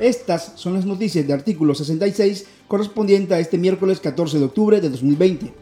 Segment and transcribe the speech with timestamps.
[0.00, 4.88] Estas son las noticias de artículo 66 correspondiente a este miércoles 14 de octubre de
[4.88, 5.52] 2020.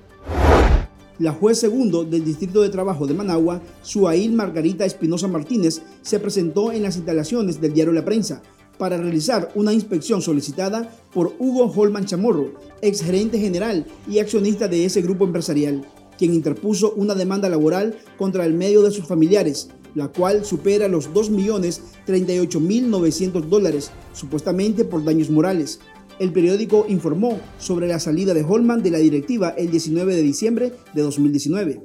[1.19, 6.71] La juez segundo del Distrito de Trabajo de Managua, Suail Margarita Espinosa Martínez, se presentó
[6.71, 8.41] en las instalaciones del diario La Prensa
[8.79, 14.85] para realizar una inspección solicitada por Hugo Holman Chamorro, ex gerente general y accionista de
[14.85, 15.85] ese grupo empresarial,
[16.17, 21.13] quien interpuso una demanda laboral contra el medio de sus familiares, la cual supera los
[21.13, 25.79] 2.038.900 dólares, supuestamente por daños morales.
[26.19, 30.73] El periódico informó sobre la salida de Holman de la directiva el 19 de diciembre
[30.95, 31.81] de 2019.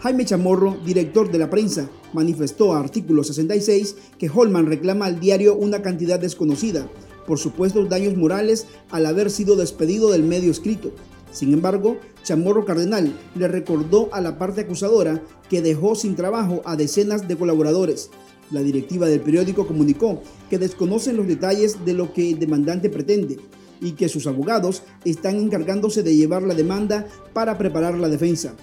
[0.00, 5.56] Jaime Chamorro, director de la prensa, manifestó a artículo 66 que Holman reclama al diario
[5.56, 6.88] una cantidad desconocida
[7.28, 10.92] por supuestos daños morales al haber sido despedido del medio escrito.
[11.30, 16.76] Sin embargo, Chamorro Cardenal le recordó a la parte acusadora que dejó sin trabajo a
[16.76, 18.10] decenas de colaboradores,
[18.50, 23.38] la directiva del periódico comunicó que desconocen los detalles de lo que el demandante pretende
[23.80, 28.54] y que sus abogados están encargándose de llevar la demanda para preparar la defensa.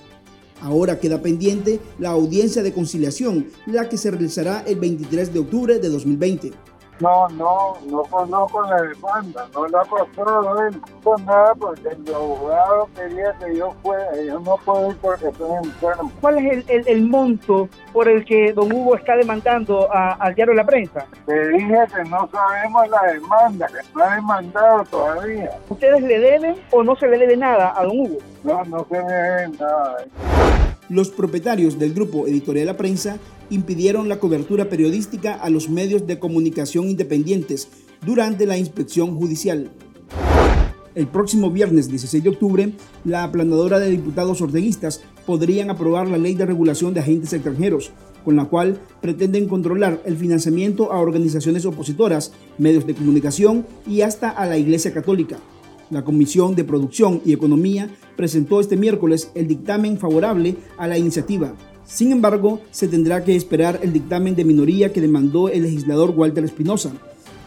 [0.61, 5.79] Ahora queda pendiente la audiencia de conciliación, la que se realizará el 23 de octubre
[5.79, 6.51] de 2020.
[7.01, 12.89] No, no, no conozco la demanda, no la conozco él con nada porque el abogado
[12.95, 16.11] quería que yo fuera, yo no puedo ir porque estoy enfermo.
[16.21, 20.35] ¿Cuál es el, el, el, monto por el que don Hugo está demandando a, al
[20.35, 21.05] diario La Prensa?
[21.25, 25.49] Te dije que no sabemos la demanda, que no ha demandado todavía.
[25.67, 28.17] ¿Ustedes le deben o no se le debe nada a don Hugo?
[28.43, 29.97] No, no se me debe nada.
[30.87, 33.17] Los propietarios del grupo Editorial La Prensa
[33.49, 37.67] impidieron la cobertura periodística a los medios de comunicación independientes
[38.05, 39.71] durante la inspección judicial.
[40.95, 46.35] El próximo viernes 16 de octubre, la aplanadora de diputados orteguistas podrían aprobar la ley
[46.35, 47.91] de regulación de agentes extranjeros,
[48.23, 54.29] con la cual pretenden controlar el financiamiento a organizaciones opositoras, medios de comunicación y hasta
[54.29, 55.37] a la Iglesia Católica.
[55.89, 61.53] La Comisión de Producción y Economía presentó este miércoles el dictamen favorable a la iniciativa.
[61.85, 66.43] Sin embargo, se tendrá que esperar el dictamen de minoría que demandó el legislador Walter
[66.43, 66.91] Espinosa,